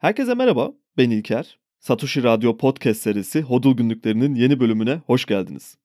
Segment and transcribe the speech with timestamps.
[0.00, 1.58] Herkese merhaba, ben İlker.
[1.78, 5.76] Satoshi Radyo Podcast serisi Hodul Günlüklerinin yeni bölümüne hoş geldiniz.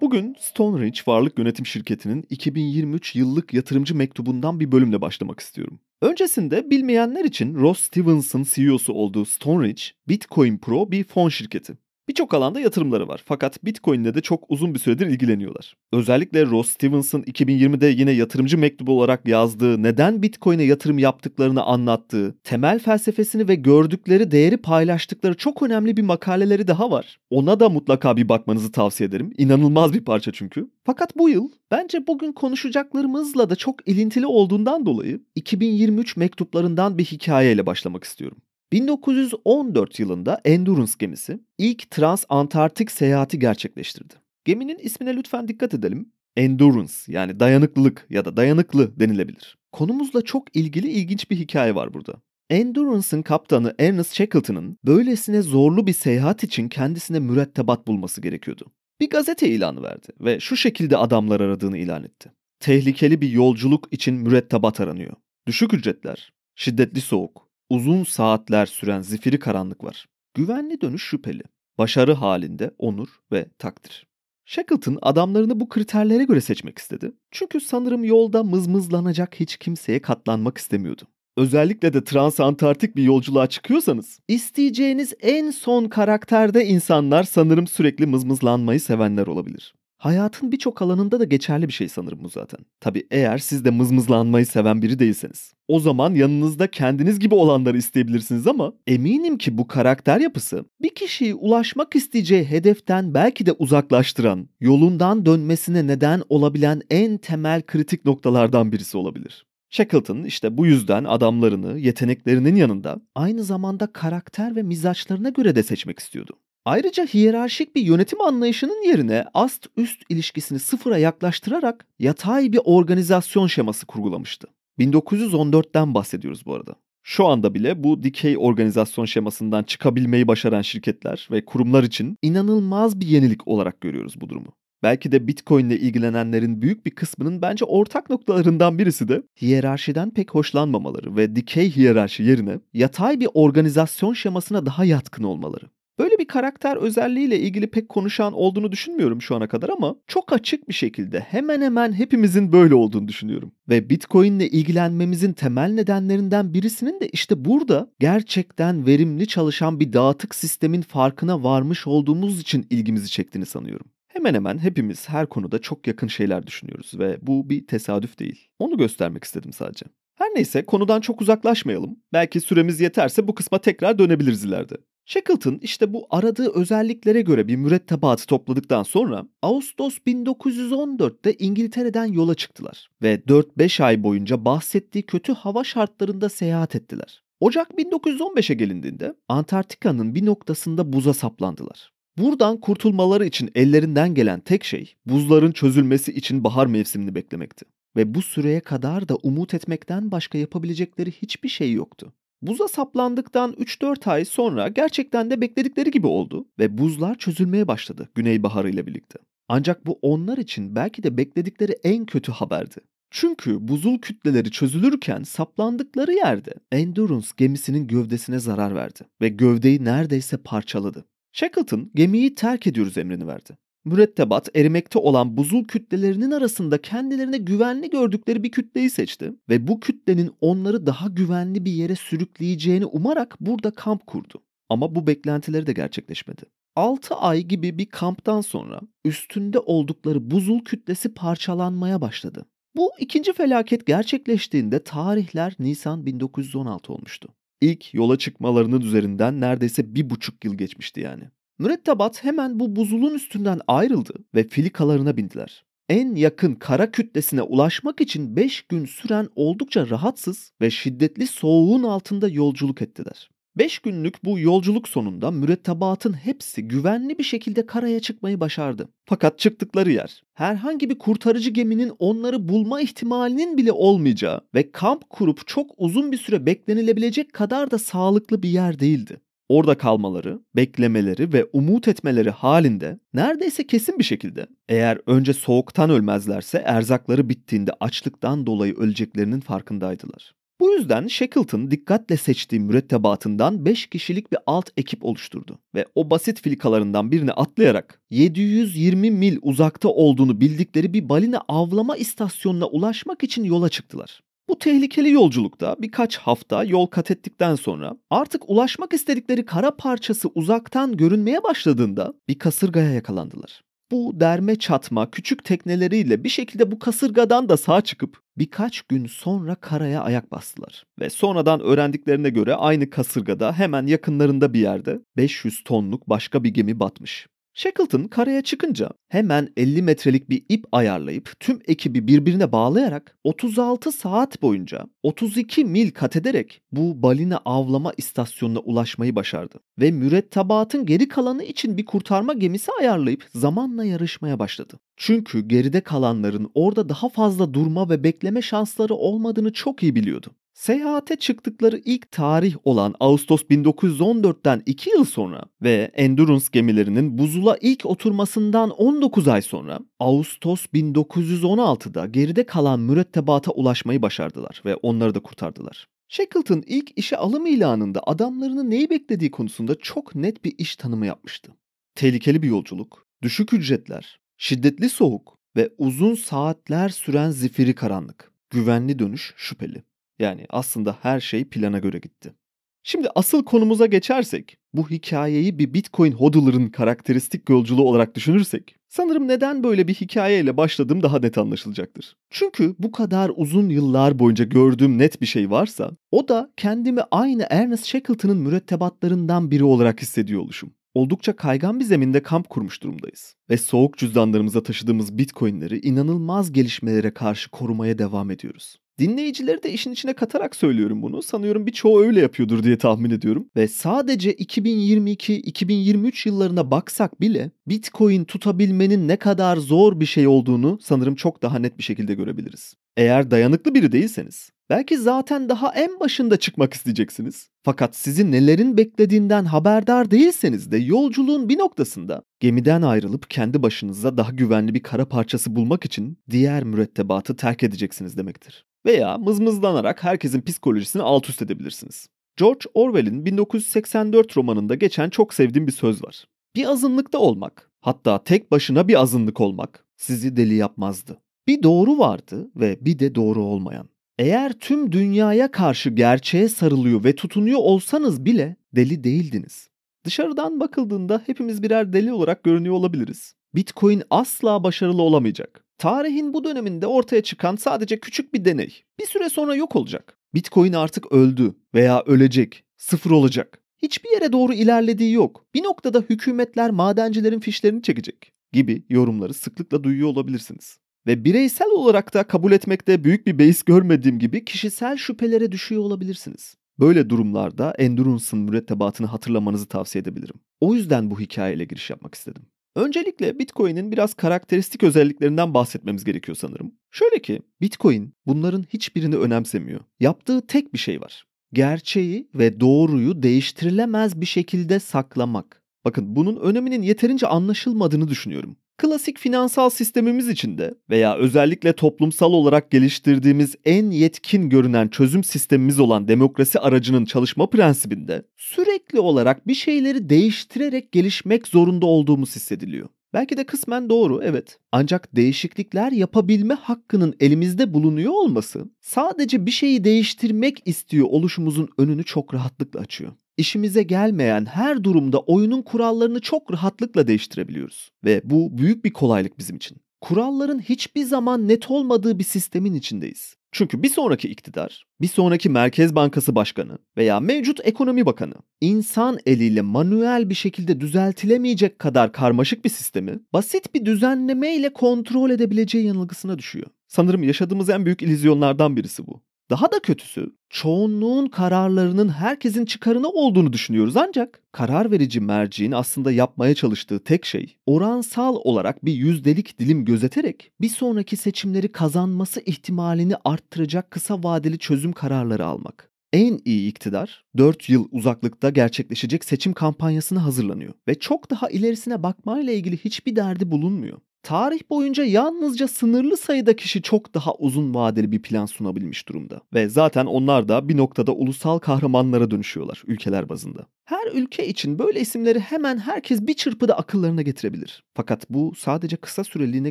[0.00, 5.80] Bugün Stone Ridge Varlık Yönetim Şirketi'nin 2023 yıllık yatırımcı mektubundan bir bölümle başlamak istiyorum.
[6.02, 11.85] Öncesinde bilmeyenler için Ross Stevenson CEO'su olduğu Stone Ridge, Bitcoin Pro bir fon şirketi.
[12.08, 15.76] Birçok alanda yatırımları var fakat Bitcoin'le de çok uzun bir süredir ilgileniyorlar.
[15.92, 22.78] Özellikle Ross Stevenson 2020'de yine yatırımcı mektubu olarak yazdığı, neden Bitcoin'e yatırım yaptıklarını anlattığı, temel
[22.78, 27.18] felsefesini ve gördükleri değeri paylaştıkları çok önemli bir makaleleri daha var.
[27.30, 29.32] Ona da mutlaka bir bakmanızı tavsiye ederim.
[29.38, 30.70] İnanılmaz bir parça çünkü.
[30.84, 37.66] Fakat bu yıl bence bugün konuşacaklarımızla da çok ilintili olduğundan dolayı 2023 mektuplarından bir hikayeyle
[37.66, 38.38] başlamak istiyorum.
[38.72, 44.14] 1914 yılında Endurance gemisi ilk trans-Antarktik seyahati gerçekleştirdi.
[44.44, 46.12] Geminin ismine lütfen dikkat edelim.
[46.36, 49.58] Endurance yani dayanıklılık ya da dayanıklı denilebilir.
[49.72, 52.14] Konumuzla çok ilgili ilginç bir hikaye var burada.
[52.50, 58.64] Endurance'ın kaptanı Ernest Shackleton'ın böylesine zorlu bir seyahat için kendisine mürettebat bulması gerekiyordu.
[59.00, 62.32] Bir gazete ilanı verdi ve şu şekilde adamlar aradığını ilan etti.
[62.60, 65.12] Tehlikeli bir yolculuk için mürettebat aranıyor.
[65.46, 70.06] Düşük ücretler, şiddetli soğuk, Uzun saatler süren zifiri karanlık var.
[70.34, 71.42] Güvenli dönüş şüpheli.
[71.78, 74.06] Başarı halinde onur ve takdir.
[74.44, 77.12] Shackleton adamlarını bu kriterlere göre seçmek istedi.
[77.30, 81.02] Çünkü sanırım yolda mızmızlanacak hiç kimseye katlanmak istemiyordu.
[81.36, 89.26] Özellikle de transantarktik bir yolculuğa çıkıyorsanız, isteyeceğiniz en son karakterde insanlar sanırım sürekli mızmızlanmayı sevenler
[89.26, 89.74] olabilir.
[89.98, 92.60] Hayatın birçok alanında da geçerli bir şey sanırım bu zaten.
[92.80, 95.52] Tabi eğer siz de mızmızlanmayı seven biri değilseniz.
[95.68, 101.34] O zaman yanınızda kendiniz gibi olanları isteyebilirsiniz ama eminim ki bu karakter yapısı bir kişiyi
[101.34, 108.96] ulaşmak isteyeceği hedeften belki de uzaklaştıran, yolundan dönmesine neden olabilen en temel kritik noktalardan birisi
[108.96, 109.46] olabilir.
[109.70, 115.98] Shackleton işte bu yüzden adamlarını yeteneklerinin yanında aynı zamanda karakter ve mizaçlarına göre de seçmek
[115.98, 116.38] istiyordu.
[116.66, 124.48] Ayrıca hiyerarşik bir yönetim anlayışının yerine ast-üst ilişkisini sıfıra yaklaştırarak yatay bir organizasyon şeması kurgulamıştı.
[124.78, 126.74] 1914'ten bahsediyoruz bu arada.
[127.02, 133.06] Şu anda bile bu dikey organizasyon şemasından çıkabilmeyi başaran şirketler ve kurumlar için inanılmaz bir
[133.06, 134.52] yenilik olarak görüyoruz bu durumu.
[134.82, 140.34] Belki de Bitcoin ile ilgilenenlerin büyük bir kısmının bence ortak noktalarından birisi de hiyerarşiden pek
[140.34, 145.75] hoşlanmamaları ve dikey hiyerarşi yerine yatay bir organizasyon şemasına daha yatkın olmaları.
[145.98, 150.68] Böyle bir karakter özelliğiyle ilgili pek konuşan olduğunu düşünmüyorum şu ana kadar ama çok açık
[150.68, 153.52] bir şekilde hemen hemen hepimizin böyle olduğunu düşünüyorum.
[153.68, 160.34] Ve Bitcoin ile ilgilenmemizin temel nedenlerinden birisinin de işte burada gerçekten verimli çalışan bir dağıtık
[160.34, 163.86] sistemin farkına varmış olduğumuz için ilgimizi çektiğini sanıyorum.
[164.08, 168.48] Hemen hemen hepimiz her konuda çok yakın şeyler düşünüyoruz ve bu bir tesadüf değil.
[168.58, 169.86] Onu göstermek istedim sadece.
[170.14, 171.96] Her neyse konudan çok uzaklaşmayalım.
[172.12, 174.76] Belki süremiz yeterse bu kısma tekrar dönebiliriz ileride.
[175.08, 182.88] Shackleton işte bu aradığı özelliklere göre bir mürettebatı topladıktan sonra Ağustos 1914'te İngiltere'den yola çıktılar
[183.02, 187.22] ve 4-5 ay boyunca bahsettiği kötü hava şartlarında seyahat ettiler.
[187.40, 191.92] Ocak 1915'e gelindiğinde Antarktika'nın bir noktasında buza saplandılar.
[192.18, 197.64] Buradan kurtulmaları için ellerinden gelen tek şey buzların çözülmesi için bahar mevsimini beklemekti.
[197.96, 202.12] Ve bu süreye kadar da umut etmekten başka yapabilecekleri hiçbir şey yoktu.
[202.42, 208.42] Buza saplandıktan 3-4 ay sonra gerçekten de bekledikleri gibi oldu ve buzlar çözülmeye başladı Güney
[208.42, 209.18] Baharı ile birlikte.
[209.48, 212.76] Ancak bu onlar için belki de bekledikleri en kötü haberdi.
[213.10, 221.04] Çünkü buzul kütleleri çözülürken saplandıkları yerde Endurance gemisinin gövdesine zarar verdi ve gövdeyi neredeyse parçaladı.
[221.32, 228.42] Shackleton gemiyi terk ediyoruz emrini verdi mürettebat erimekte olan buzul kütlelerinin arasında kendilerine güvenli gördükleri
[228.42, 234.06] bir kütleyi seçti ve bu kütlenin onları daha güvenli bir yere sürükleyeceğini umarak burada kamp
[234.06, 234.42] kurdu.
[234.68, 236.42] Ama bu beklentileri de gerçekleşmedi.
[236.76, 242.46] 6 ay gibi bir kamptan sonra üstünde oldukları buzul kütlesi parçalanmaya başladı.
[242.76, 247.28] Bu ikinci felaket gerçekleştiğinde tarihler Nisan 1916 olmuştu.
[247.60, 251.24] İlk yola çıkmalarının üzerinden neredeyse bir buçuk yıl geçmişti yani.
[251.58, 255.64] Mürettebat hemen bu buzulun üstünden ayrıldı ve filikalarına bindiler.
[255.88, 262.28] En yakın kara kütlesine ulaşmak için 5 gün süren oldukça rahatsız ve şiddetli soğuğun altında
[262.28, 263.30] yolculuk ettiler.
[263.56, 268.88] 5 günlük bu yolculuk sonunda mürettebatın hepsi güvenli bir şekilde karaya çıkmayı başardı.
[269.04, 275.46] Fakat çıktıkları yer herhangi bir kurtarıcı geminin onları bulma ihtimalinin bile olmayacağı ve kamp kurup
[275.46, 279.20] çok uzun bir süre beklenilebilecek kadar da sağlıklı bir yer değildi.
[279.48, 286.58] Orada kalmaları, beklemeleri ve umut etmeleri halinde neredeyse kesin bir şekilde eğer önce soğuktan ölmezlerse
[286.58, 290.34] erzakları bittiğinde açlıktan dolayı öleceklerinin farkındaydılar.
[290.60, 296.42] Bu yüzden Shackleton dikkatle seçtiği mürettebatından 5 kişilik bir alt ekip oluşturdu ve o basit
[296.42, 303.68] filikalarından birini atlayarak 720 mil uzakta olduğunu bildikleri bir balina avlama istasyonuna ulaşmak için yola
[303.68, 304.20] çıktılar.
[304.48, 310.96] Bu tehlikeli yolculukta birkaç hafta yol kat ettikten sonra artık ulaşmak istedikleri kara parçası uzaktan
[310.96, 313.62] görünmeye başladığında bir kasırgaya yakalandılar.
[313.90, 319.54] Bu derme çatma küçük tekneleriyle bir şekilde bu kasırgadan da sağ çıkıp birkaç gün sonra
[319.54, 320.84] karaya ayak bastılar.
[321.00, 326.80] Ve sonradan öğrendiklerine göre aynı kasırgada hemen yakınlarında bir yerde 500 tonluk başka bir gemi
[326.80, 327.26] batmış.
[327.58, 334.42] Shackleton karaya çıkınca hemen 50 metrelik bir ip ayarlayıp tüm ekibi birbirine bağlayarak 36 saat
[334.42, 339.58] boyunca 32 mil kat ederek bu balina avlama istasyonuna ulaşmayı başardı.
[339.78, 344.78] Ve mürettebatın geri kalanı için bir kurtarma gemisi ayarlayıp zamanla yarışmaya başladı.
[344.96, 350.30] Çünkü geride kalanların orada daha fazla durma ve bekleme şansları olmadığını çok iyi biliyordu.
[350.56, 357.86] Seyahate çıktıkları ilk tarih olan Ağustos 1914'ten 2 yıl sonra ve Endurance gemilerinin buzula ilk
[357.86, 365.88] oturmasından 19 ay sonra Ağustos 1916'da geride kalan mürettebata ulaşmayı başardılar ve onları da kurtardılar.
[366.08, 371.52] Shackleton ilk işe alım ilanında adamlarını neyi beklediği konusunda çok net bir iş tanımı yapmıştı.
[371.94, 378.32] Tehlikeli bir yolculuk, düşük ücretler, şiddetli soğuk ve uzun saatler süren zifiri karanlık.
[378.50, 379.82] Güvenli dönüş şüpheli.
[380.18, 382.34] Yani aslında her şey plana göre gitti.
[382.82, 389.62] Şimdi asıl konumuza geçersek, bu hikayeyi bir Bitcoin hodler'ın karakteristik yolculuğu olarak düşünürsek, sanırım neden
[389.62, 392.16] böyle bir hikayeyle başladığım daha net anlaşılacaktır.
[392.30, 397.46] Çünkü bu kadar uzun yıllar boyunca gördüğüm net bir şey varsa, o da kendimi aynı
[397.50, 400.72] Ernest Shackleton'ın mürettebatlarından biri olarak hissediyor oluşum.
[400.94, 403.34] Oldukça kaygan bir zeminde kamp kurmuş durumdayız.
[403.50, 408.76] Ve soğuk cüzdanlarımıza taşıdığımız bitcoinleri inanılmaz gelişmelere karşı korumaya devam ediyoruz.
[408.98, 411.22] Dinleyicileri de işin içine katarak söylüyorum bunu.
[411.22, 413.50] Sanıyorum birçoğu öyle yapıyordur diye tahmin ediyorum.
[413.56, 421.14] Ve sadece 2022-2023 yıllarına baksak bile Bitcoin tutabilmenin ne kadar zor bir şey olduğunu sanırım
[421.14, 422.74] çok daha net bir şekilde görebiliriz.
[422.96, 427.48] Eğer dayanıklı biri değilseniz, belki zaten daha en başında çıkmak isteyeceksiniz.
[427.62, 434.30] Fakat sizi nelerin beklediğinden haberdar değilseniz de yolculuğun bir noktasında gemiden ayrılıp kendi başınıza daha
[434.30, 441.02] güvenli bir kara parçası bulmak için diğer mürettebatı terk edeceksiniz demektir veya mızmızlanarak herkesin psikolojisini
[441.02, 442.08] alt üst edebilirsiniz.
[442.36, 446.24] George Orwell'in 1984 romanında geçen çok sevdiğim bir söz var.
[446.56, 451.20] Bir azınlıkta olmak, hatta tek başına bir azınlık olmak sizi deli yapmazdı.
[451.46, 453.88] Bir doğru vardı ve bir de doğru olmayan.
[454.18, 459.68] Eğer tüm dünyaya karşı gerçeğe sarılıyor ve tutunuyor olsanız bile deli değildiniz.
[460.04, 463.34] Dışarıdan bakıldığında hepimiz birer deli olarak görünüyor olabiliriz.
[463.54, 465.65] Bitcoin asla başarılı olamayacak.
[465.78, 468.82] Tarihin bu döneminde ortaya çıkan sadece küçük bir deney.
[469.00, 470.18] Bir süre sonra yok olacak.
[470.34, 473.62] Bitcoin artık öldü veya ölecek, sıfır olacak.
[473.82, 475.46] Hiçbir yere doğru ilerlediği yok.
[475.54, 480.78] Bir noktada hükümetler madencilerin fişlerini çekecek gibi yorumları sıklıkla duyuyor olabilirsiniz.
[481.06, 486.54] Ve bireysel olarak da kabul etmekte büyük bir beis görmediğim gibi kişisel şüphelere düşüyor olabilirsiniz.
[486.78, 490.36] Böyle durumlarda Endurance'ın mürettebatını hatırlamanızı tavsiye edebilirim.
[490.60, 492.42] O yüzden bu hikayeyle giriş yapmak istedim.
[492.76, 496.72] Öncelikle Bitcoin'in biraz karakteristik özelliklerinden bahsetmemiz gerekiyor sanırım.
[496.90, 499.80] Şöyle ki Bitcoin bunların hiçbirini önemsemiyor.
[500.00, 501.26] Yaptığı tek bir şey var.
[501.52, 505.62] Gerçeği ve doğruyu değiştirilemez bir şekilde saklamak.
[505.84, 508.56] Bakın bunun öneminin yeterince anlaşılmadığını düşünüyorum.
[508.78, 516.08] Klasik finansal sistemimiz içinde veya özellikle toplumsal olarak geliştirdiğimiz en yetkin görünen çözüm sistemimiz olan
[516.08, 522.88] demokrasi aracının çalışma prensibinde sürekli olarak bir şeyleri değiştirerek gelişmek zorunda olduğumuz hissediliyor.
[523.12, 524.58] Belki de kısmen doğru evet.
[524.72, 532.34] Ancak değişiklikler yapabilme hakkının elimizde bulunuyor olması sadece bir şeyi değiştirmek istiyor oluşumuzun önünü çok
[532.34, 537.90] rahatlıkla açıyor işimize gelmeyen her durumda oyunun kurallarını çok rahatlıkla değiştirebiliyoruz.
[538.04, 539.78] Ve bu büyük bir kolaylık bizim için.
[540.00, 543.36] Kuralların hiçbir zaman net olmadığı bir sistemin içindeyiz.
[543.52, 549.60] Çünkü bir sonraki iktidar, bir sonraki Merkez Bankası Başkanı veya mevcut Ekonomi Bakanı insan eliyle
[549.60, 556.38] manuel bir şekilde düzeltilemeyecek kadar karmaşık bir sistemi basit bir düzenleme ile kontrol edebileceği yanılgısına
[556.38, 556.66] düşüyor.
[556.88, 559.22] Sanırım yaşadığımız en büyük illüzyonlardan birisi bu.
[559.50, 566.54] Daha da kötüsü çoğunluğun kararlarının herkesin çıkarına olduğunu düşünüyoruz ancak karar verici merciğin aslında yapmaya
[566.54, 573.90] çalıştığı tek şey oransal olarak bir yüzdelik dilim gözeterek bir sonraki seçimleri kazanması ihtimalini arttıracak
[573.90, 575.90] kısa vadeli çözüm kararları almak.
[576.12, 582.52] en iyi iktidar 4 yıl uzaklıkta gerçekleşecek seçim kampanyasına hazırlanıyor ve çok daha ilerisine bakmayla
[582.52, 583.98] ilgili hiçbir derdi bulunmuyor.
[584.26, 589.40] Tarih boyunca yalnızca sınırlı sayıda kişi çok daha uzun vadeli bir plan sunabilmiş durumda.
[589.54, 593.66] Ve zaten onlar da bir noktada ulusal kahramanlara dönüşüyorlar ülkeler bazında.
[593.84, 597.84] Her ülke için böyle isimleri hemen herkes bir çırpıda akıllarına getirebilir.
[597.94, 599.70] Fakat bu sadece kısa süreliğine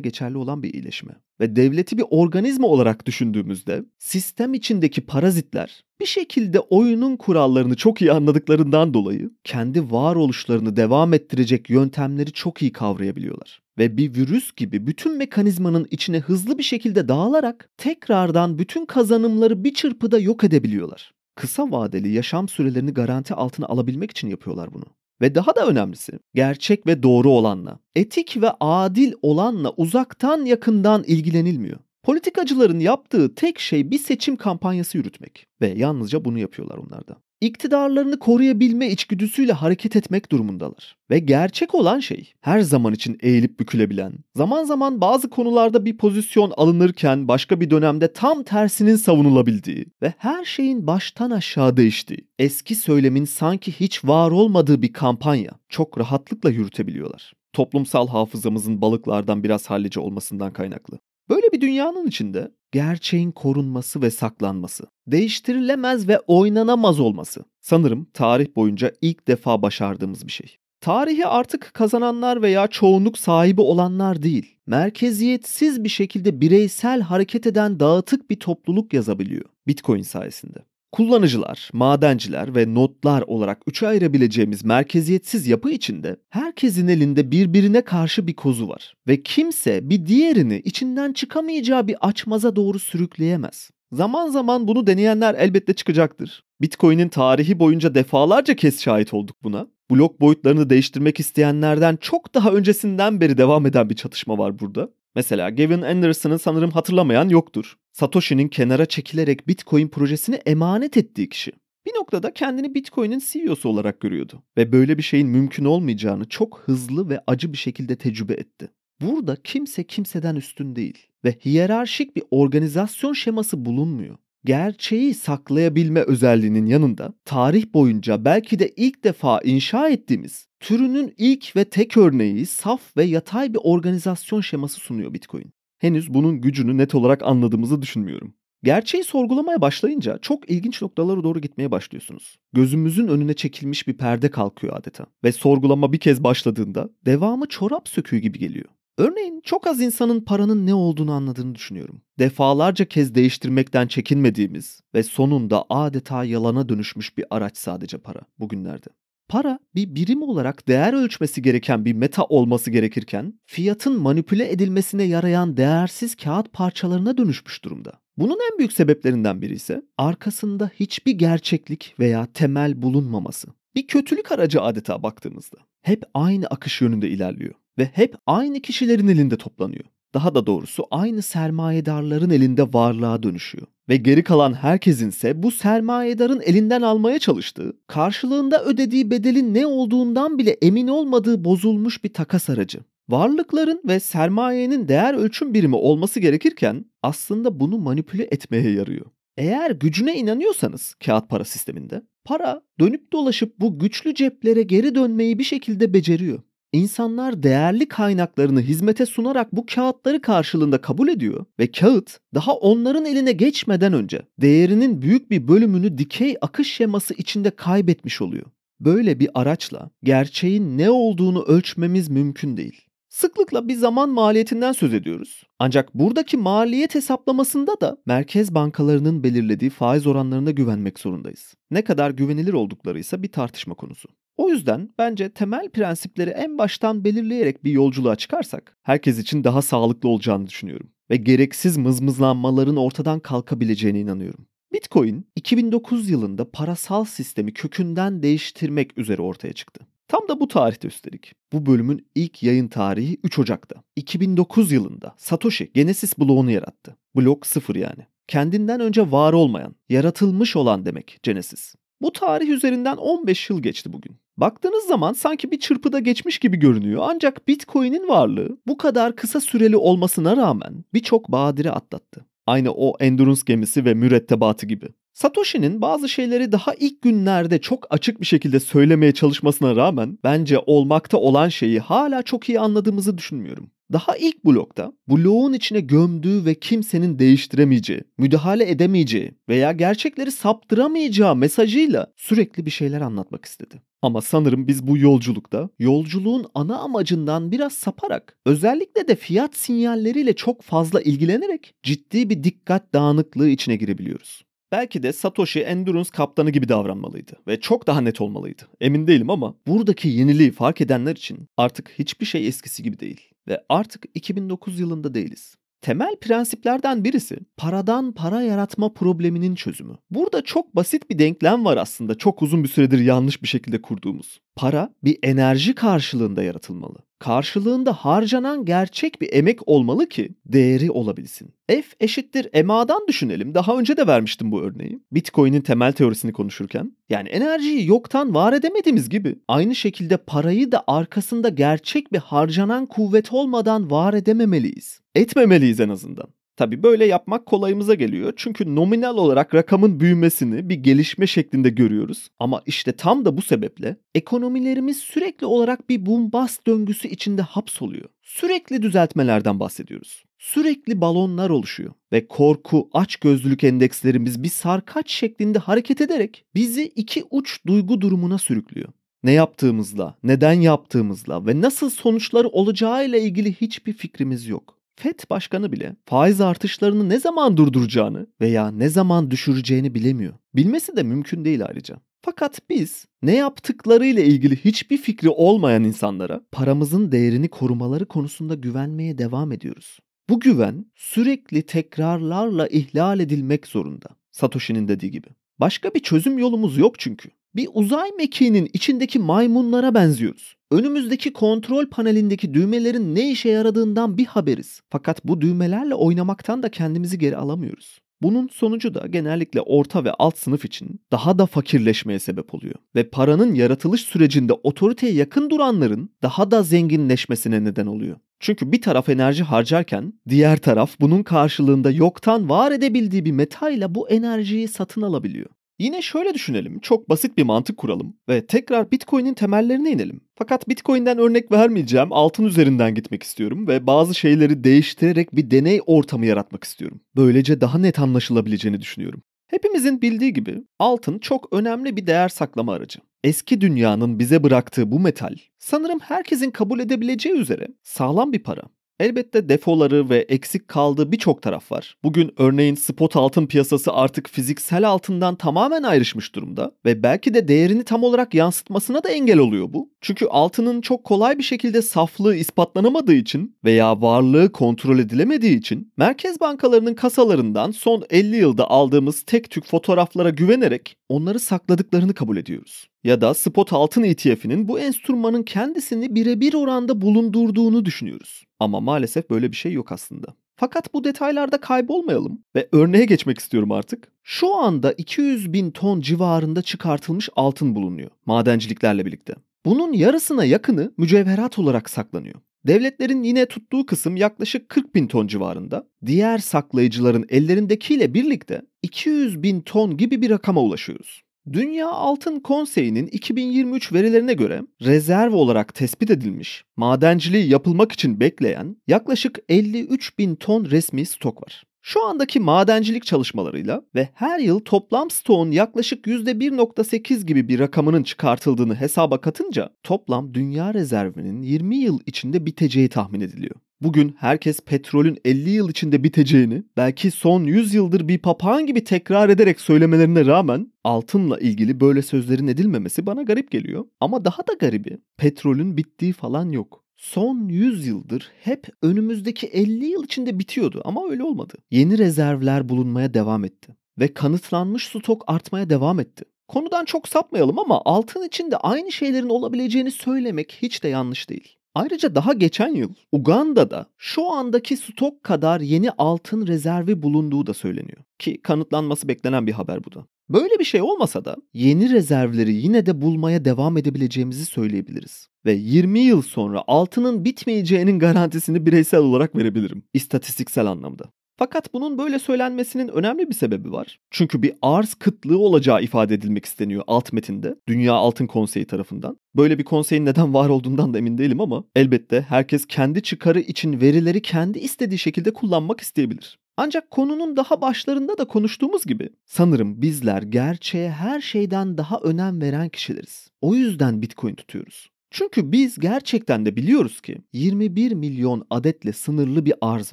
[0.00, 1.12] geçerli olan bir iyileşme.
[1.40, 8.12] Ve devleti bir organizma olarak düşündüğümüzde sistem içindeki parazitler bir şekilde oyunun kurallarını çok iyi
[8.12, 15.18] anladıklarından dolayı kendi varoluşlarını devam ettirecek yöntemleri çok iyi kavrayabiliyorlar ve bir virüs gibi bütün
[15.18, 21.12] mekanizmanın içine hızlı bir şekilde dağılarak tekrardan bütün kazanımları bir çırpıda yok edebiliyorlar.
[21.34, 24.84] Kısa vadeli yaşam sürelerini garanti altına alabilmek için yapıyorlar bunu.
[25.20, 31.78] Ve daha da önemlisi gerçek ve doğru olanla, etik ve adil olanla uzaktan yakından ilgilenilmiyor.
[32.02, 38.18] Politikacıların yaptığı tek şey bir seçim kampanyası yürütmek ve yalnızca bunu yapıyorlar onlar da iktidarlarını
[38.18, 40.96] koruyabilme içgüdüsüyle hareket etmek durumundalar.
[41.10, 46.52] Ve gerçek olan şey her zaman için eğilip bükülebilen, zaman zaman bazı konularda bir pozisyon
[46.56, 53.24] alınırken başka bir dönemde tam tersinin savunulabildiği ve her şeyin baştan aşağı değiştiği, eski söylemin
[53.24, 57.32] sanki hiç var olmadığı bir kampanya çok rahatlıkla yürütebiliyorlar.
[57.52, 60.98] Toplumsal hafızamızın balıklardan biraz hallice olmasından kaynaklı.
[61.28, 68.92] Böyle bir dünyanın içinde gerçeğin korunması ve saklanması, değiştirilemez ve oynanamaz olması sanırım tarih boyunca
[69.02, 70.56] ilk defa başardığımız bir şey.
[70.80, 78.30] Tarihi artık kazananlar veya çoğunluk sahibi olanlar değil, merkeziyetsiz bir şekilde bireysel hareket eden dağıtık
[78.30, 80.58] bir topluluk yazabiliyor Bitcoin sayesinde.
[80.92, 88.34] Kullanıcılar, madenciler ve notlar olarak üçe ayırabileceğimiz merkeziyetsiz yapı içinde herkesin elinde birbirine karşı bir
[88.34, 93.70] kozu var ve kimse bir diğerini içinden çıkamayacağı bir açmaza doğru sürükleyemez.
[93.92, 96.44] Zaman zaman bunu deneyenler elbette çıkacaktır.
[96.60, 99.66] Bitcoin'in tarihi boyunca defalarca kez şahit olduk buna.
[99.90, 104.88] Blok boyutlarını değiştirmek isteyenlerden çok daha öncesinden beri devam eden bir çatışma var burada.
[105.14, 107.76] Mesela Gavin Anderson'ı sanırım hatırlamayan yoktur.
[107.96, 111.52] Satoshi'nin kenara çekilerek Bitcoin projesini emanet ettiği kişi.
[111.86, 117.08] Bir noktada kendini Bitcoin'in CEO'su olarak görüyordu ve böyle bir şeyin mümkün olmayacağını çok hızlı
[117.08, 118.70] ve acı bir şekilde tecrübe etti.
[119.00, 127.12] Burada kimse kimseden üstün değil ve hiyerarşik bir organizasyon şeması bulunmuyor gerçeği saklayabilme özelliğinin yanında
[127.24, 133.04] tarih boyunca belki de ilk defa inşa ettiğimiz türünün ilk ve tek örneği saf ve
[133.04, 135.55] yatay bir organizasyon şeması sunuyor Bitcoin.
[135.78, 138.34] Henüz bunun gücünü net olarak anladığımızı düşünmüyorum.
[138.62, 142.36] Gerçeği sorgulamaya başlayınca çok ilginç noktalara doğru gitmeye başlıyorsunuz.
[142.52, 148.18] Gözümüzün önüne çekilmiş bir perde kalkıyor adeta ve sorgulama bir kez başladığında devamı çorap söküğü
[148.18, 148.68] gibi geliyor.
[148.98, 152.02] Örneğin çok az insanın paranın ne olduğunu anladığını düşünüyorum.
[152.18, 158.88] Defalarca kez değiştirmekten çekinmediğimiz ve sonunda adeta yalana dönüşmüş bir araç sadece para bugünlerde.
[159.28, 165.56] Para bir birim olarak değer ölçmesi gereken bir meta olması gerekirken fiyatın manipüle edilmesine yarayan
[165.56, 167.92] değersiz kağıt parçalarına dönüşmüş durumda.
[168.16, 173.48] Bunun en büyük sebeplerinden biri ise arkasında hiçbir gerçeklik veya temel bulunmaması.
[173.74, 175.56] Bir kötülük aracı adeta baktığımızda.
[175.82, 179.84] Hep aynı akış yönünde ilerliyor ve hep aynı kişilerin elinde toplanıyor.
[180.14, 183.66] Daha da doğrusu aynı sermayedarların elinde varlığa dönüşüyor.
[183.88, 190.38] Ve geri kalan herkesin ise bu sermayedarın elinden almaya çalıştığı, karşılığında ödediği bedelin ne olduğundan
[190.38, 192.80] bile emin olmadığı bozulmuş bir takas aracı.
[193.08, 199.06] Varlıkların ve sermayenin değer ölçüm birimi olması gerekirken aslında bunu manipüle etmeye yarıyor.
[199.36, 205.44] Eğer gücüne inanıyorsanız kağıt para sisteminde, para dönüp dolaşıp bu güçlü ceplere geri dönmeyi bir
[205.44, 206.42] şekilde beceriyor.
[206.76, 213.32] İnsanlar değerli kaynaklarını hizmete sunarak bu kağıtları karşılığında kabul ediyor ve kağıt daha onların eline
[213.32, 218.46] geçmeden önce değerinin büyük bir bölümünü dikey akış şeması içinde kaybetmiş oluyor.
[218.80, 222.80] Böyle bir araçla gerçeğin ne olduğunu ölçmemiz mümkün değil.
[223.08, 225.42] Sıklıkla bir zaman maliyetinden söz ediyoruz.
[225.58, 231.54] Ancak buradaki maliyet hesaplamasında da merkez bankalarının belirlediği faiz oranlarına güvenmek zorundayız.
[231.70, 234.08] Ne kadar güvenilir oldukları ise bir tartışma konusu.
[234.36, 240.08] O yüzden bence temel prensipleri en baştan belirleyerek bir yolculuğa çıkarsak herkes için daha sağlıklı
[240.08, 244.46] olacağını düşünüyorum ve gereksiz mızmızlanmaların ortadan kalkabileceğine inanıyorum.
[244.72, 249.86] Bitcoin 2009 yılında parasal sistemi kökünden değiştirmek üzere ortaya çıktı.
[250.08, 251.32] Tam da bu tarihte üstelik.
[251.52, 253.82] Bu bölümün ilk yayın tarihi 3 Ocak'ta.
[253.96, 256.96] 2009 yılında Satoshi Genesis bloğunu yarattı.
[257.16, 258.06] Blok 0 yani.
[258.28, 261.74] Kendinden önce var olmayan, yaratılmış olan demek Genesis.
[262.00, 264.16] Bu tarih üzerinden 15 yıl geçti bugün.
[264.36, 269.76] Baktığınız zaman sanki bir çırpıda geçmiş gibi görünüyor ancak Bitcoin'in varlığı bu kadar kısa süreli
[269.76, 272.26] olmasına rağmen birçok badire atlattı.
[272.46, 274.88] Aynı o Endurance gemisi ve mürettebatı gibi.
[275.12, 281.18] Satoshi'nin bazı şeyleri daha ilk günlerde çok açık bir şekilde söylemeye çalışmasına rağmen bence olmakta
[281.18, 283.70] olan şeyi hala çok iyi anladığımızı düşünmüyorum.
[283.92, 292.12] Daha ilk blokta bloğun içine gömdüğü ve kimsenin değiştiremeyeceği, müdahale edemeyeceği veya gerçekleri saptıramayacağı mesajıyla
[292.16, 293.82] sürekli bir şeyler anlatmak istedi.
[294.02, 300.62] Ama sanırım biz bu yolculukta yolculuğun ana amacından biraz saparak özellikle de fiyat sinyalleriyle çok
[300.62, 304.42] fazla ilgilenerek ciddi bir dikkat dağınıklığı içine girebiliyoruz.
[304.72, 308.62] Belki de Satoshi Endurance kaptanı gibi davranmalıydı ve çok daha net olmalıydı.
[308.80, 313.64] Emin değilim ama buradaki yeniliği fark edenler için artık hiçbir şey eskisi gibi değil ve
[313.68, 315.56] artık 2009 yılında değiliz.
[315.80, 319.96] Temel prensiplerden birisi paradan para yaratma probleminin çözümü.
[320.10, 324.40] Burada çok basit bir denklem var aslında çok uzun bir süredir yanlış bir şekilde kurduğumuz.
[324.56, 327.05] Para bir enerji karşılığında yaratılmalı.
[327.18, 331.54] Karşılığında harcanan gerçek bir emek olmalı ki değeri olabilsin.
[331.68, 333.54] F eşittir MA'dan düşünelim.
[333.54, 335.00] Daha önce de vermiştim bu örneği.
[335.12, 336.92] Bitcoin'in temel teorisini konuşurken.
[337.08, 343.32] Yani enerjiyi yoktan var edemediğimiz gibi aynı şekilde parayı da arkasında gerçek bir harcanan kuvvet
[343.32, 345.00] olmadan var edememeliyiz.
[345.14, 346.35] Etmemeliyiz en azından.
[346.56, 348.32] Tabi böyle yapmak kolayımıza geliyor.
[348.36, 352.28] Çünkü nominal olarak rakamın büyümesini bir gelişme şeklinde görüyoruz.
[352.38, 358.08] Ama işte tam da bu sebeple ekonomilerimiz sürekli olarak bir bombast döngüsü içinde hapsoluyor.
[358.22, 360.24] Sürekli düzeltmelerden bahsediyoruz.
[360.38, 367.66] Sürekli balonlar oluşuyor ve korku, açgözlülük endekslerimiz bir sarkaç şeklinde hareket ederek bizi iki uç
[367.66, 368.88] duygu durumuna sürüklüyor
[369.26, 374.75] ne yaptığımızla, neden yaptığımızla ve nasıl sonuçları olacağıyla ilgili hiçbir fikrimiz yok.
[374.96, 380.34] FED başkanı bile faiz artışlarını ne zaman durduracağını veya ne zaman düşüreceğini bilemiyor.
[380.54, 381.96] Bilmesi de mümkün değil ayrıca.
[382.22, 389.52] Fakat biz ne yaptıklarıyla ilgili hiçbir fikri olmayan insanlara paramızın değerini korumaları konusunda güvenmeye devam
[389.52, 389.98] ediyoruz.
[390.28, 394.08] Bu güven sürekli tekrarlarla ihlal edilmek zorunda.
[394.32, 395.28] Satoshi'nin dediği gibi.
[395.60, 397.28] Başka bir çözüm yolumuz yok çünkü.
[397.54, 400.56] Bir uzay mekiğinin içindeki maymunlara benziyoruz.
[400.70, 404.80] Önümüzdeki kontrol panelindeki düğmelerin ne işe yaradığından bir haberiz.
[404.90, 407.98] Fakat bu düğmelerle oynamaktan da kendimizi geri alamıyoruz.
[408.22, 412.74] Bunun sonucu da genellikle orta ve alt sınıf için daha da fakirleşmeye sebep oluyor.
[412.94, 418.16] Ve paranın yaratılış sürecinde otoriteye yakın duranların daha da zenginleşmesine neden oluyor.
[418.40, 424.10] Çünkü bir taraf enerji harcarken diğer taraf bunun karşılığında yoktan var edebildiği bir metayla bu
[424.10, 425.50] enerjiyi satın alabiliyor.
[425.78, 430.20] Yine şöyle düşünelim, çok basit bir mantık kuralım ve tekrar Bitcoin'in temellerine inelim.
[430.34, 436.26] Fakat Bitcoin'den örnek vermeyeceğim, altın üzerinden gitmek istiyorum ve bazı şeyleri değiştirerek bir deney ortamı
[436.26, 437.00] yaratmak istiyorum.
[437.16, 439.22] Böylece daha net anlaşılabileceğini düşünüyorum.
[439.46, 442.98] Hepimizin bildiği gibi altın çok önemli bir değer saklama aracı.
[443.24, 448.62] Eski dünyanın bize bıraktığı bu metal sanırım herkesin kabul edebileceği üzere sağlam bir para.
[449.00, 451.96] Elbette defoları ve eksik kaldığı birçok taraf var.
[452.04, 457.84] Bugün örneğin spot altın piyasası artık fiziksel altından tamamen ayrışmış durumda ve belki de değerini
[457.84, 459.90] tam olarak yansıtmasına da engel oluyor bu.
[460.00, 466.40] Çünkü altının çok kolay bir şekilde saflığı ispatlanamadığı için veya varlığı kontrol edilemediği için merkez
[466.40, 472.88] bankalarının kasalarından son 50 yılda aldığımız tek tük fotoğraflara güvenerek onları sakladıklarını kabul ediyoruz.
[473.06, 478.44] Ya da spot altın ETF'inin bu enstrümanın kendisini birebir oranda bulundurduğunu düşünüyoruz.
[478.60, 480.26] Ama maalesef böyle bir şey yok aslında.
[480.56, 484.08] Fakat bu detaylarda kaybolmayalım ve örneğe geçmek istiyorum artık.
[484.22, 489.34] Şu anda 200 bin ton civarında çıkartılmış altın bulunuyor madenciliklerle birlikte.
[489.66, 492.40] Bunun yarısına yakını mücevherat olarak saklanıyor.
[492.66, 495.88] Devletlerin yine tuttuğu kısım yaklaşık 40 bin ton civarında.
[496.06, 501.25] Diğer saklayıcıların ellerindekiyle birlikte 200 bin ton gibi bir rakama ulaşıyoruz.
[501.52, 509.38] Dünya Altın Konseyi'nin 2023 verilerine göre rezerv olarak tespit edilmiş, madenciliği yapılmak için bekleyen yaklaşık
[509.48, 511.65] 53 bin ton resmi stok var.
[511.88, 518.74] Şu andaki madencilik çalışmalarıyla ve her yıl toplam stoğun yaklaşık %1.8 gibi bir rakamının çıkartıldığını
[518.74, 523.54] hesaba katınca toplam dünya rezervinin 20 yıl içinde biteceği tahmin ediliyor.
[523.80, 529.28] Bugün herkes petrolün 50 yıl içinde biteceğini, belki son 100 yıldır bir papağan gibi tekrar
[529.28, 533.84] ederek söylemelerine rağmen altınla ilgili böyle sözlerin edilmemesi bana garip geliyor.
[534.00, 540.04] Ama daha da garibi petrolün bittiği falan yok son 100 yıldır hep önümüzdeki 50 yıl
[540.04, 541.54] içinde bitiyordu ama öyle olmadı.
[541.70, 546.24] Yeni rezervler bulunmaya devam etti ve kanıtlanmış stok artmaya devam etti.
[546.48, 551.56] Konudan çok sapmayalım ama altın içinde aynı şeylerin olabileceğini söylemek hiç de yanlış değil.
[551.74, 558.02] Ayrıca daha geçen yıl Uganda'da şu andaki stok kadar yeni altın rezervi bulunduğu da söyleniyor.
[558.18, 560.06] Ki kanıtlanması beklenen bir haber bu da.
[560.28, 565.28] Böyle bir şey olmasa da yeni rezervleri yine de bulmaya devam edebileceğimizi söyleyebiliriz.
[565.44, 569.82] Ve 20 yıl sonra altının bitmeyeceğinin garantisini bireysel olarak verebilirim.
[569.94, 571.04] istatistiksel anlamda.
[571.38, 573.98] Fakat bunun böyle söylenmesinin önemli bir sebebi var.
[574.10, 577.54] Çünkü bir arz kıtlığı olacağı ifade edilmek isteniyor alt metinde.
[577.68, 579.16] Dünya Altın Konseyi tarafından.
[579.36, 583.80] Böyle bir konseyin neden var olduğundan da emin değilim ama elbette herkes kendi çıkarı için
[583.80, 586.38] verileri kendi istediği şekilde kullanmak isteyebilir.
[586.56, 592.68] Ancak konunun daha başlarında da konuştuğumuz gibi sanırım bizler gerçeğe her şeyden daha önem veren
[592.68, 593.28] kişileriz.
[593.40, 594.90] O yüzden Bitcoin tutuyoruz.
[595.10, 599.92] Çünkü biz gerçekten de biliyoruz ki 21 milyon adetle sınırlı bir arz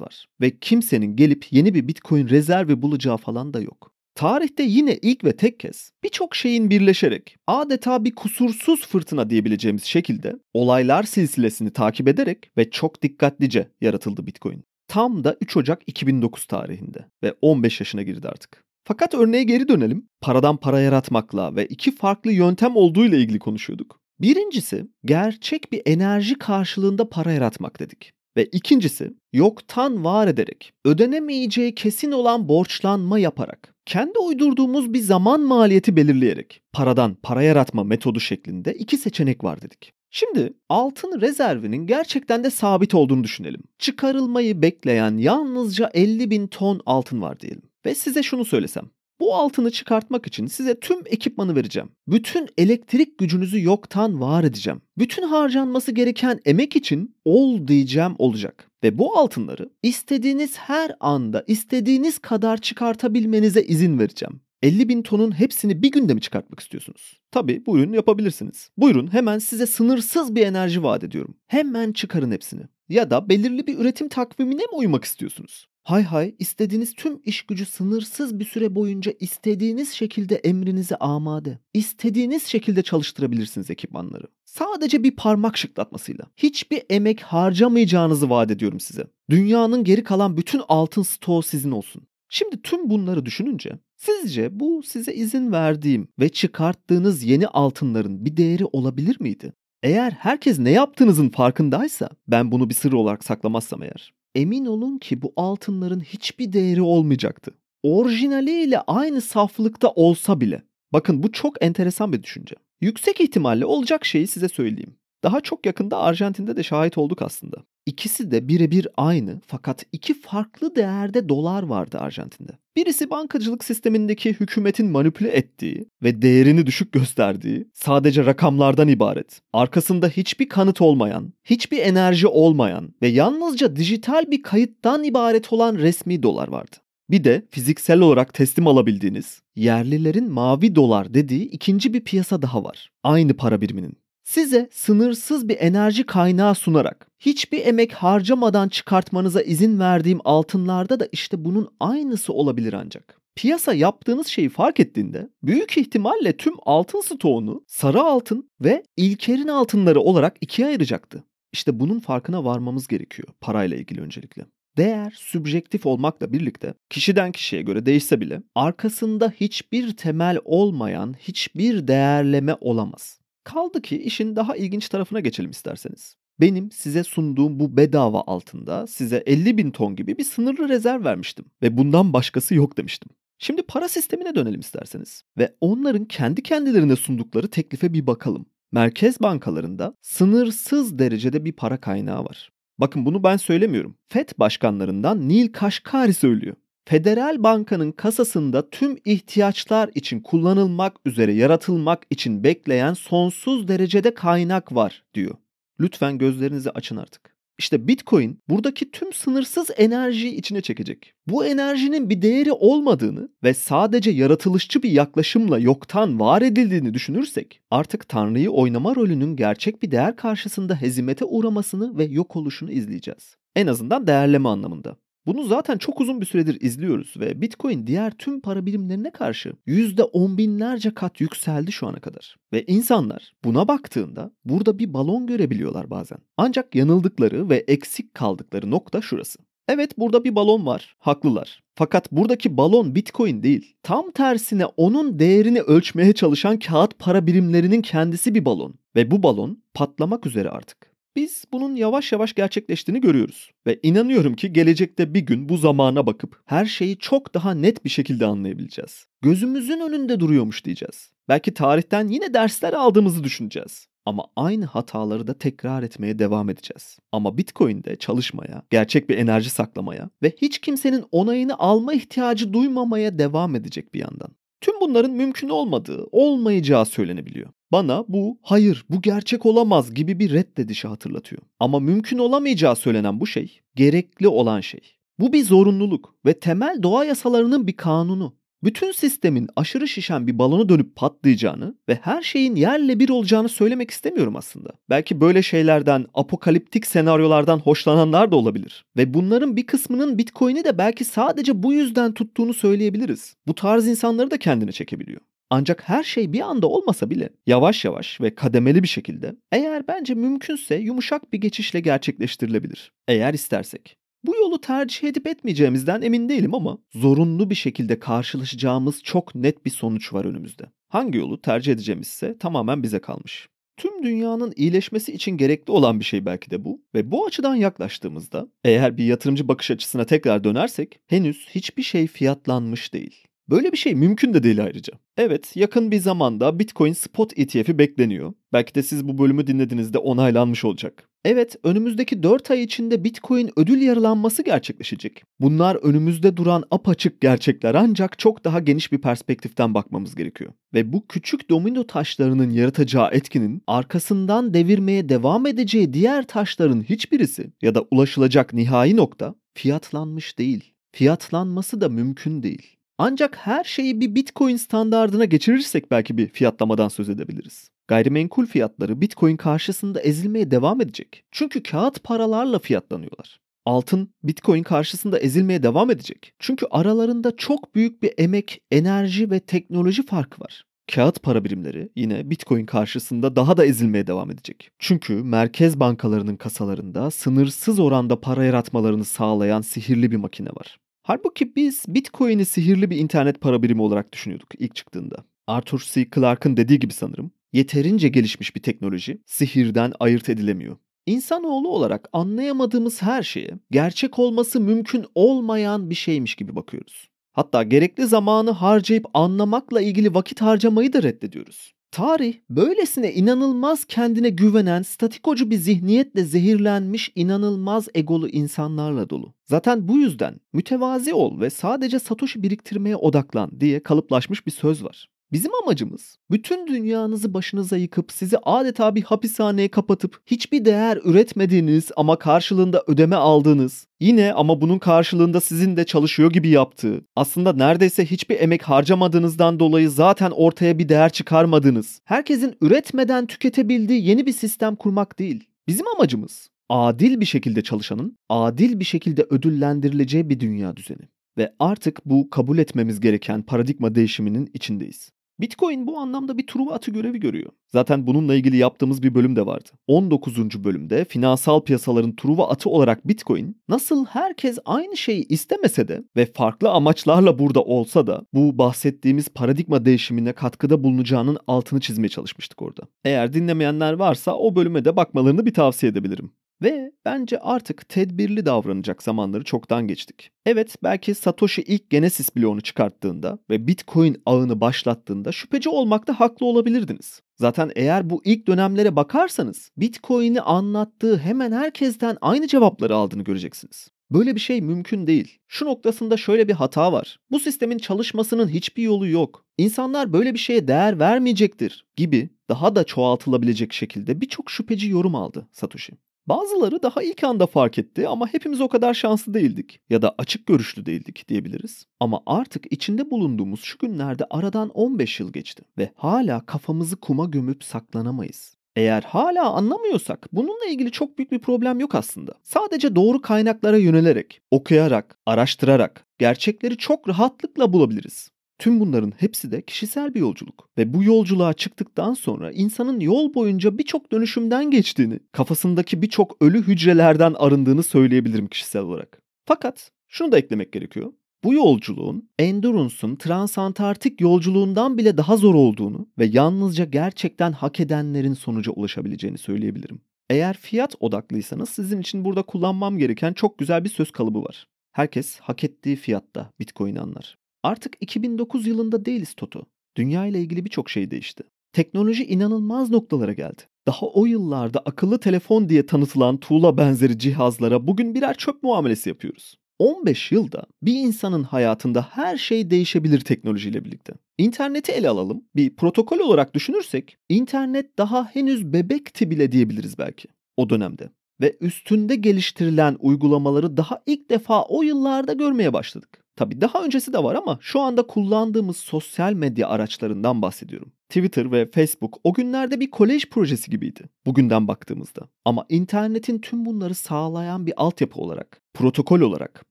[0.00, 3.94] var ve kimsenin gelip yeni bir Bitcoin rezervi bulacağı falan da yok.
[4.14, 10.36] Tarihte yine ilk ve tek kez birçok şeyin birleşerek adeta bir kusursuz fırtına diyebileceğimiz şekilde
[10.54, 14.64] olaylar silsilesini takip ederek ve çok dikkatlice yaratıldı Bitcoin.
[14.94, 18.64] Tam da 3 Ocak 2009 tarihinde ve 15 yaşına girdi artık.
[18.84, 20.08] Fakat örneğe geri dönelim.
[20.20, 24.00] Paradan para yaratmakla ve iki farklı yöntem olduğu ile ilgili konuşuyorduk.
[24.20, 28.12] Birincisi gerçek bir enerji karşılığında para yaratmak dedik.
[28.36, 35.96] Ve ikincisi yoktan var ederek, ödenemeyeceği kesin olan borçlanma yaparak, kendi uydurduğumuz bir zaman maliyeti
[35.96, 39.92] belirleyerek paradan para yaratma metodu şeklinde iki seçenek var dedik.
[40.16, 43.62] Şimdi altın rezervinin gerçekten de sabit olduğunu düşünelim.
[43.78, 47.62] Çıkarılmayı bekleyen yalnızca 50 bin ton altın var diyelim.
[47.86, 48.84] Ve size şunu söylesem.
[49.20, 51.88] Bu altını çıkartmak için size tüm ekipmanı vereceğim.
[52.08, 54.82] Bütün elektrik gücünüzü yoktan var edeceğim.
[54.98, 58.70] Bütün harcanması gereken emek için ol diyeceğim olacak.
[58.84, 64.40] Ve bu altınları istediğiniz her anda istediğiniz kadar çıkartabilmenize izin vereceğim.
[64.64, 67.20] 50 bin tonun hepsini bir günde mi çıkartmak istiyorsunuz?
[67.30, 68.70] Tabii buyurun yapabilirsiniz.
[68.76, 71.34] Buyurun hemen size sınırsız bir enerji vaat ediyorum.
[71.46, 72.62] Hemen çıkarın hepsini.
[72.88, 75.66] Ya da belirli bir üretim takvimine mi uymak istiyorsunuz?
[75.82, 81.58] Hay hay istediğiniz tüm iş gücü sınırsız bir süre boyunca istediğiniz şekilde emrinize amade.
[81.74, 84.26] İstediğiniz şekilde çalıştırabilirsiniz ekipmanları.
[84.44, 86.24] Sadece bir parmak şıklatmasıyla.
[86.36, 89.06] Hiçbir emek harcamayacağınızı vaat ediyorum size.
[89.30, 92.02] Dünyanın geri kalan bütün altın stoğu sizin olsun.
[92.36, 98.64] Şimdi tüm bunları düşününce sizce bu size izin verdiğim ve çıkarttığınız yeni altınların bir değeri
[98.64, 99.52] olabilir miydi?
[99.82, 105.22] Eğer herkes ne yaptığınızın farkındaysa ben bunu bir sır olarak saklamazsam eğer emin olun ki
[105.22, 107.54] bu altınların hiçbir değeri olmayacaktı.
[107.82, 110.62] Orijinaliyle aynı saflıkta olsa bile.
[110.92, 112.56] Bakın bu çok enteresan bir düşünce.
[112.80, 114.96] Yüksek ihtimalle olacak şeyi size söyleyeyim.
[115.22, 117.56] Daha çok yakında Arjantin'de de şahit olduk aslında.
[117.86, 122.52] İkisi de birebir aynı fakat iki farklı değerde dolar vardı Arjantin'de.
[122.76, 129.40] Birisi bankacılık sistemindeki hükümetin manipüle ettiği ve değerini düşük gösterdiği sadece rakamlardan ibaret.
[129.52, 136.22] Arkasında hiçbir kanıt olmayan, hiçbir enerji olmayan ve yalnızca dijital bir kayıttan ibaret olan resmi
[136.22, 136.76] dolar vardı.
[137.10, 142.90] Bir de fiziksel olarak teslim alabildiğiniz yerlilerin mavi dolar dediği ikinci bir piyasa daha var.
[143.02, 143.96] Aynı para biriminin.
[144.24, 151.44] Size sınırsız bir enerji kaynağı sunarak hiçbir emek harcamadan çıkartmanıza izin verdiğim altınlarda da işte
[151.44, 153.20] bunun aynısı olabilir ancak.
[153.36, 160.00] Piyasa yaptığınız şeyi fark ettiğinde büyük ihtimalle tüm altın stoğunu sarı altın ve ilkerin altınları
[160.00, 161.24] olarak ikiye ayıracaktı.
[161.52, 164.46] İşte bunun farkına varmamız gerekiyor parayla ilgili öncelikle.
[164.76, 172.56] Değer sübjektif olmakla birlikte kişiden kişiye göre değişse bile arkasında hiçbir temel olmayan hiçbir değerleme
[172.60, 173.23] olamaz.
[173.44, 176.16] Kaldı ki işin daha ilginç tarafına geçelim isterseniz.
[176.40, 181.44] Benim size sunduğum bu bedava altında size 50 bin ton gibi bir sınırlı rezerv vermiştim
[181.62, 183.10] ve bundan başkası yok demiştim.
[183.38, 188.46] Şimdi para sistemine dönelim isterseniz ve onların kendi kendilerine sundukları teklife bir bakalım.
[188.72, 192.52] Merkez bankalarında sınırsız derecede bir para kaynağı var.
[192.78, 193.96] Bakın bunu ben söylemiyorum.
[194.08, 196.56] FED başkanlarından Neil Kashkari söylüyor.
[196.86, 205.04] Federal Banka'nın kasasında tüm ihtiyaçlar için kullanılmak üzere yaratılmak için bekleyen sonsuz derecede kaynak var
[205.14, 205.34] diyor.
[205.80, 207.34] Lütfen gözlerinizi açın artık.
[207.58, 211.14] İşte Bitcoin buradaki tüm sınırsız enerjiyi içine çekecek.
[211.26, 218.08] Bu enerjinin bir değeri olmadığını ve sadece yaratılışçı bir yaklaşımla yoktan var edildiğini düşünürsek artık
[218.08, 223.36] Tanrı'yı oynama rolünün gerçek bir değer karşısında hezimete uğramasını ve yok oluşunu izleyeceğiz.
[223.56, 224.96] En azından değerleme anlamında.
[225.26, 230.04] Bunu zaten çok uzun bir süredir izliyoruz ve Bitcoin diğer tüm para birimlerine karşı yüzde
[230.04, 232.36] on binlerce kat yükseldi şu ana kadar.
[232.52, 236.18] Ve insanlar buna baktığında burada bir balon görebiliyorlar bazen.
[236.36, 239.38] Ancak yanıldıkları ve eksik kaldıkları nokta şurası.
[239.68, 241.62] Evet burada bir balon var, haklılar.
[241.74, 243.76] Fakat buradaki balon Bitcoin değil.
[243.82, 248.74] Tam tersine onun değerini ölçmeye çalışan kağıt para birimlerinin kendisi bir balon.
[248.96, 250.93] Ve bu balon patlamak üzere artık.
[251.16, 256.40] Biz bunun yavaş yavaş gerçekleştiğini görüyoruz ve inanıyorum ki gelecekte bir gün bu zamana bakıp
[256.46, 259.06] her şeyi çok daha net bir şekilde anlayabileceğiz.
[259.22, 261.10] Gözümüzün önünde duruyormuş diyeceğiz.
[261.28, 263.86] Belki tarihten yine dersler aldığımızı düşüneceğiz.
[264.06, 266.98] Ama aynı hataları da tekrar etmeye devam edeceğiz.
[267.12, 273.56] Ama Bitcoin'de çalışmaya, gerçek bir enerji saklamaya ve hiç kimsenin onayını alma ihtiyacı duymamaya devam
[273.56, 274.28] edecek bir yandan.
[274.64, 277.50] Tüm bunların mümkün olmadığı, olmayacağı söylenebiliyor.
[277.72, 281.42] Bana bu hayır bu gerçek olamaz gibi bir reddedişi hatırlatıyor.
[281.58, 284.80] Ama mümkün olamayacağı söylenen bu şey gerekli olan şey.
[285.18, 288.36] Bu bir zorunluluk ve temel doğa yasalarının bir kanunu.
[288.64, 293.90] Bütün sistemin aşırı şişen bir balonu dönüp patlayacağını ve her şeyin yerle bir olacağını söylemek
[293.90, 294.70] istemiyorum aslında.
[294.90, 298.84] Belki böyle şeylerden, apokaliptik senaryolardan hoşlananlar da olabilir.
[298.96, 303.36] Ve bunların bir kısmının Bitcoin'i de belki sadece bu yüzden tuttuğunu söyleyebiliriz.
[303.46, 305.20] Bu tarz insanları da kendine çekebiliyor.
[305.50, 310.14] Ancak her şey bir anda olmasa bile yavaş yavaş ve kademeli bir şekilde eğer bence
[310.14, 312.92] mümkünse yumuşak bir geçişle gerçekleştirilebilir.
[313.08, 313.96] Eğer istersek.
[314.24, 319.70] Bu yolu tercih edip etmeyeceğimizden emin değilim ama zorunlu bir şekilde karşılaşacağımız çok net bir
[319.70, 320.64] sonuç var önümüzde.
[320.88, 323.48] Hangi yolu tercih edeceğimiz ise tamamen bize kalmış.
[323.76, 328.48] Tüm dünyanın iyileşmesi için gerekli olan bir şey belki de bu ve bu açıdan yaklaştığımızda
[328.64, 333.24] eğer bir yatırımcı bakış açısına tekrar dönersek henüz hiçbir şey fiyatlanmış değil.
[333.50, 334.92] Böyle bir şey mümkün de değil ayrıca.
[335.16, 338.32] Evet, yakın bir zamanda Bitcoin Spot ETF'i bekleniyor.
[338.52, 341.08] Belki de siz bu bölümü dinlediğinizde onaylanmış olacak.
[341.24, 345.22] Evet, önümüzdeki 4 ay içinde Bitcoin ödül yarılanması gerçekleşecek.
[345.40, 350.52] Bunlar önümüzde duran apaçık gerçekler ancak çok daha geniş bir perspektiften bakmamız gerekiyor.
[350.74, 357.74] Ve bu küçük domino taşlarının yaratacağı etkinin arkasından devirmeye devam edeceği diğer taşların hiçbirisi ya
[357.74, 360.72] da ulaşılacak nihai nokta fiyatlanmış değil.
[360.92, 362.76] Fiyatlanması da mümkün değil.
[362.98, 367.70] Ancak her şeyi bir Bitcoin standardına geçirirsek belki bir fiyatlamadan söz edebiliriz.
[367.88, 371.24] Gayrimenkul fiyatları Bitcoin karşısında ezilmeye devam edecek.
[371.30, 373.40] Çünkü kağıt paralarla fiyatlanıyorlar.
[373.66, 376.32] Altın Bitcoin karşısında ezilmeye devam edecek.
[376.38, 380.64] Çünkü aralarında çok büyük bir emek, enerji ve teknoloji farkı var.
[380.94, 384.70] Kağıt para birimleri yine Bitcoin karşısında daha da ezilmeye devam edecek.
[384.78, 390.78] Çünkü merkez bankalarının kasalarında sınırsız oranda para yaratmalarını sağlayan sihirli bir makine var.
[391.06, 395.24] Halbuki biz Bitcoin'i sihirli bir internet para birimi olarak düşünüyorduk ilk çıktığında.
[395.46, 396.06] Arthur C.
[396.14, 400.76] Clarke'ın dediği gibi sanırım, yeterince gelişmiş bir teknoloji sihirden ayırt edilemiyor.
[401.06, 407.08] İnsanoğlu olarak anlayamadığımız her şeye gerçek olması mümkün olmayan bir şeymiş gibi bakıyoruz.
[407.32, 411.73] Hatta gerekli zamanı harcayıp anlamakla ilgili vakit harcamayı da reddediyoruz.
[411.94, 419.34] Tarih böylesine inanılmaz kendine güvenen, statikocu bir zihniyetle zehirlenmiş inanılmaz egolu insanlarla dolu.
[419.44, 425.10] Zaten bu yüzden mütevazi ol ve sadece satoshi biriktirmeye odaklan diye kalıplaşmış bir söz var.
[425.34, 432.18] Bizim amacımız bütün dünyanızı başınıza yıkıp sizi adeta bir hapishaneye kapatıp hiçbir değer üretmediğiniz ama
[432.18, 438.40] karşılığında ödeme aldığınız, yine ama bunun karşılığında sizin de çalışıyor gibi yaptığı, aslında neredeyse hiçbir
[438.40, 445.18] emek harcamadığınızdan dolayı zaten ortaya bir değer çıkarmadığınız, herkesin üretmeden tüketebildiği yeni bir sistem kurmak
[445.18, 445.44] değil.
[445.68, 451.08] Bizim amacımız adil bir şekilde çalışanın adil bir şekilde ödüllendirileceği bir dünya düzeni.
[451.38, 455.13] Ve artık bu kabul etmemiz gereken paradigma değişiminin içindeyiz.
[455.40, 457.50] Bitcoin bu anlamda bir Truva atı görevi görüyor.
[457.72, 459.68] Zaten bununla ilgili yaptığımız bir bölüm de vardı.
[459.86, 460.64] 19.
[460.64, 466.70] bölümde finansal piyasaların Truva atı olarak Bitcoin nasıl herkes aynı şeyi istemese de ve farklı
[466.70, 472.82] amaçlarla burada olsa da bu bahsettiğimiz paradigma değişimine katkıda bulunacağının altını çizmeye çalışmıştık orada.
[473.04, 476.32] Eğer dinlemeyenler varsa o bölüme de bakmalarını bir tavsiye edebilirim.
[476.64, 480.30] Ve bence artık tedbirli davranacak zamanları çoktan geçtik.
[480.46, 487.20] Evet belki Satoshi ilk Genesis bloğunu çıkarttığında ve Bitcoin ağını başlattığında şüpheci olmakta haklı olabilirdiniz.
[487.36, 493.88] Zaten eğer bu ilk dönemlere bakarsanız Bitcoin'i anlattığı hemen herkesten aynı cevapları aldığını göreceksiniz.
[494.10, 495.38] Böyle bir şey mümkün değil.
[495.48, 497.18] Şu noktasında şöyle bir hata var.
[497.30, 499.44] Bu sistemin çalışmasının hiçbir yolu yok.
[499.58, 505.48] İnsanlar böyle bir şeye değer vermeyecektir gibi daha da çoğaltılabilecek şekilde birçok şüpheci yorum aldı
[505.52, 505.92] Satoshi.
[506.26, 510.46] Bazıları daha ilk anda fark etti ama hepimiz o kadar şanslı değildik ya da açık
[510.46, 511.86] görüşlü değildik diyebiliriz.
[512.00, 517.64] Ama artık içinde bulunduğumuz şu günlerde aradan 15 yıl geçti ve hala kafamızı kuma gömüp
[517.64, 518.56] saklanamayız.
[518.76, 522.34] Eğer hala anlamıyorsak bununla ilgili çok büyük bir problem yok aslında.
[522.42, 528.33] Sadece doğru kaynaklara yönelerek, okuyarak, araştırarak gerçekleri çok rahatlıkla bulabiliriz.
[528.64, 533.78] Tüm bunların hepsi de kişisel bir yolculuk ve bu yolculuğa çıktıktan sonra insanın yol boyunca
[533.78, 539.22] birçok dönüşümden geçtiğini, kafasındaki birçok ölü hücrelerden arındığını söyleyebilirim kişisel olarak.
[539.44, 541.12] Fakat şunu da eklemek gerekiyor.
[541.44, 548.72] Bu yolculuğun Endurance'ın transantarktik yolculuğundan bile daha zor olduğunu ve yalnızca gerçekten hak edenlerin sonuca
[548.72, 550.00] ulaşabileceğini söyleyebilirim.
[550.30, 554.66] Eğer fiyat odaklıysanız sizin için burada kullanmam gereken çok güzel bir söz kalıbı var.
[554.92, 557.43] Herkes hak ettiği fiyatta Bitcoin anlar.
[557.64, 559.64] Artık 2009 yılında değiliz Toto.
[559.96, 561.44] Dünya ile ilgili birçok şey değişti.
[561.72, 563.62] Teknoloji inanılmaz noktalara geldi.
[563.86, 569.54] Daha o yıllarda akıllı telefon diye tanıtılan tuğla benzeri cihazlara bugün birer çöp muamelesi yapıyoruz.
[569.78, 574.12] 15 yılda bir insanın hayatında her şey değişebilir teknolojiyle birlikte.
[574.38, 575.44] İnterneti ele alalım.
[575.56, 581.10] Bir protokol olarak düşünürsek internet daha henüz bebekti bile diyebiliriz belki o dönemde.
[581.40, 586.23] Ve üstünde geliştirilen uygulamaları daha ilk defa o yıllarda görmeye başladık.
[586.36, 590.92] Tabii daha öncesi de var ama şu anda kullandığımız sosyal medya araçlarından bahsediyorum.
[591.08, 595.28] Twitter ve Facebook o günlerde bir kolej projesi gibiydi bugünden baktığımızda.
[595.44, 599.64] Ama internetin tüm bunları sağlayan bir altyapı olarak, protokol olarak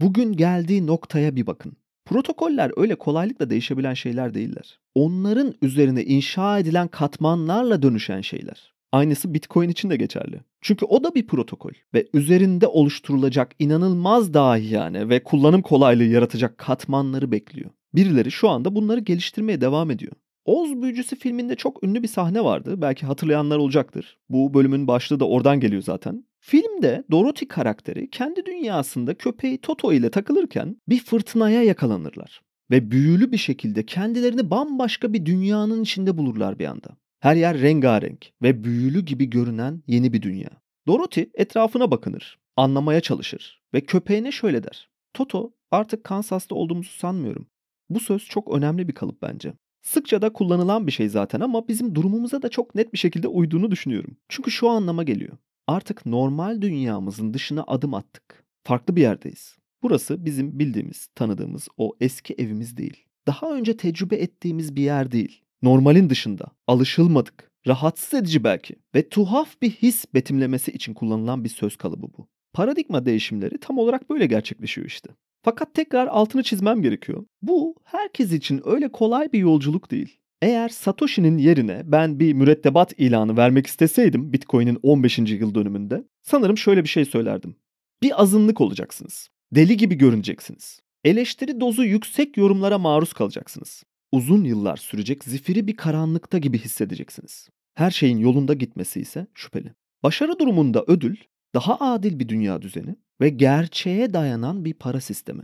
[0.00, 1.76] bugün geldiği noktaya bir bakın.
[2.04, 4.80] Protokoller öyle kolaylıkla değişebilen şeyler değiller.
[4.94, 8.77] Onların üzerine inşa edilen katmanlarla dönüşen şeyler.
[8.92, 10.40] Aynısı Bitcoin için de geçerli.
[10.60, 16.58] Çünkü o da bir protokol ve üzerinde oluşturulacak inanılmaz dahi yani ve kullanım kolaylığı yaratacak
[16.58, 17.70] katmanları bekliyor.
[17.94, 20.12] Birileri şu anda bunları geliştirmeye devam ediyor.
[20.44, 22.82] Oz Büyücüsü filminde çok ünlü bir sahne vardı.
[22.82, 24.18] Belki hatırlayanlar olacaktır.
[24.28, 26.24] Bu bölümün başlığı da oradan geliyor zaten.
[26.40, 32.40] Filmde Dorothy karakteri kendi dünyasında köpeği Toto ile takılırken bir fırtınaya yakalanırlar.
[32.70, 36.88] Ve büyülü bir şekilde kendilerini bambaşka bir dünyanın içinde bulurlar bir anda.
[37.20, 40.50] Her yer rengarenk ve büyülü gibi görünen yeni bir dünya.
[40.86, 44.90] Dorothy etrafına bakınır, anlamaya çalışır ve köpeğine şöyle der.
[45.14, 47.46] Toto artık Kansas'ta olduğumuzu sanmıyorum.
[47.90, 49.54] Bu söz çok önemli bir kalıp bence.
[49.82, 53.70] Sıkça da kullanılan bir şey zaten ama bizim durumumuza da çok net bir şekilde uyduğunu
[53.70, 54.16] düşünüyorum.
[54.28, 55.36] Çünkü şu anlama geliyor.
[55.66, 58.44] Artık normal dünyamızın dışına adım attık.
[58.64, 59.56] Farklı bir yerdeyiz.
[59.82, 63.04] Burası bizim bildiğimiz, tanıdığımız o eski evimiz değil.
[63.26, 65.42] Daha önce tecrübe ettiğimiz bir yer değil.
[65.62, 71.76] Normalin dışında, alışılmadık, rahatsız edici belki ve tuhaf bir his betimlemesi için kullanılan bir söz
[71.76, 72.28] kalıbı bu.
[72.52, 75.10] Paradigma değişimleri tam olarak böyle gerçekleşiyor işte.
[75.42, 77.24] Fakat tekrar altını çizmem gerekiyor.
[77.42, 80.18] Bu herkes için öyle kolay bir yolculuk değil.
[80.42, 85.18] Eğer Satoshi'nin yerine ben bir mürettebat ilanı vermek isteseydim Bitcoin'in 15.
[85.18, 87.56] yıl dönümünde sanırım şöyle bir şey söylerdim.
[88.02, 89.28] Bir azınlık olacaksınız.
[89.52, 90.80] Deli gibi görüneceksiniz.
[91.04, 93.82] Eleştiri dozu yüksek yorumlara maruz kalacaksınız.
[94.12, 97.48] Uzun yıllar sürecek zifiri bir karanlıkta gibi hissedeceksiniz.
[97.74, 99.74] Her şeyin yolunda gitmesi ise şüpheli.
[100.02, 101.16] Başarı durumunda ödül
[101.54, 105.42] daha adil bir dünya düzeni ve gerçeğe dayanan bir para sistemi.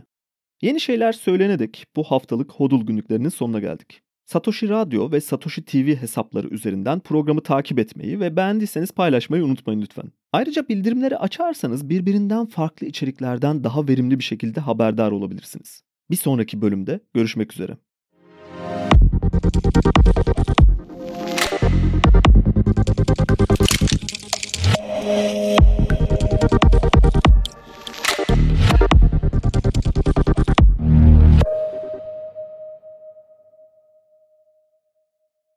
[0.61, 4.01] Yeni şeyler söylenedik bu haftalık Hodul günlüklerinin sonuna geldik.
[4.25, 10.11] Satoshi Radyo ve Satoshi TV hesapları üzerinden programı takip etmeyi ve beğendiyseniz paylaşmayı unutmayın lütfen.
[10.31, 15.81] Ayrıca bildirimleri açarsanız birbirinden farklı içeriklerden daha verimli bir şekilde haberdar olabilirsiniz.
[16.11, 17.77] Bir sonraki bölümde görüşmek üzere.
[25.05, 25.74] Yeah.